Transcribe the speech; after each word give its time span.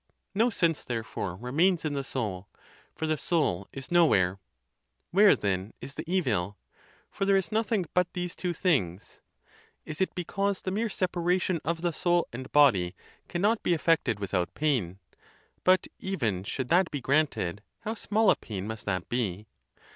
No 0.33 0.49
sense, 0.49 0.83
therefore, 0.83 1.35
remains 1.35 1.85
in 1.85 1.93
the 1.93 2.03
soul; 2.03 2.47
for 2.95 3.05
the 3.05 3.19
soul 3.19 3.67
is 3.71 3.91
nowhere. 3.91 4.39
Where, 5.11 5.35
then, 5.35 5.73
is 5.79 5.93
the 5.93 6.11
evil? 6.11 6.57
for 7.11 7.23
there 7.25 7.35
is 7.37 7.51
nothing 7.51 7.85
but 7.93 8.11
these 8.13 8.35
two 8.35 8.51
things. 8.51 9.19
Is 9.85 10.01
it 10.01 10.15
because 10.15 10.63
the 10.63 10.71
mere 10.71 10.89
separation 10.89 11.61
of 11.63 11.83
the 11.83 11.93
soul 11.93 12.27
and 12.33 12.51
body 12.51 12.95
cannot 13.27 13.61
be 13.61 13.75
effected 13.75 14.19
without 14.19 14.55
pain? 14.55 14.97
But 15.63 15.85
even 15.99 16.45
should 16.45 16.69
that 16.69 16.89
be 16.89 16.99
granted, 16.99 17.61
how 17.81 17.93
small 17.93 18.31
a 18.31 18.35
pain 18.35 18.65
must 18.65 18.87
that 18.87 19.07
be! 19.07 19.45